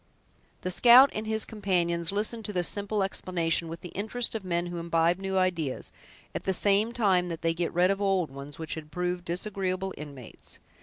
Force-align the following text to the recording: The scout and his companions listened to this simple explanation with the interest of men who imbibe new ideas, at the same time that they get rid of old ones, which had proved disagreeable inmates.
The 0.61 0.71
scout 0.71 1.11
and 1.13 1.27
his 1.27 1.45
companions 1.45 2.11
listened 2.11 2.43
to 2.45 2.53
this 2.53 2.67
simple 2.67 3.03
explanation 3.03 3.67
with 3.67 3.81
the 3.81 3.89
interest 3.89 4.33
of 4.33 4.43
men 4.43 4.65
who 4.65 4.79
imbibe 4.79 5.19
new 5.19 5.37
ideas, 5.37 5.91
at 6.33 6.43
the 6.45 6.55
same 6.55 6.91
time 6.91 7.29
that 7.29 7.43
they 7.43 7.53
get 7.53 7.71
rid 7.71 7.91
of 7.91 8.01
old 8.01 8.31
ones, 8.31 8.57
which 8.57 8.73
had 8.73 8.89
proved 8.91 9.25
disagreeable 9.25 9.93
inmates. 9.95 10.57